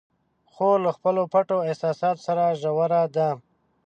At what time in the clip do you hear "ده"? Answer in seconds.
3.15-3.29